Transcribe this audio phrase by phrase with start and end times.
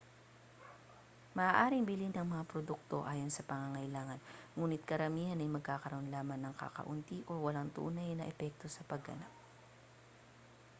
[1.37, 4.17] maaaring bilhin ang mga produkto ayon sa pangangailangan
[4.57, 9.29] nguni't karamihan ay magkakaroon lamang ng kakaunti o walang tunay na epekto sa pagganap